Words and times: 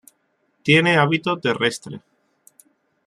Tiene 0.63 0.97
hábito 0.97 1.39
terrestre. 1.39 2.01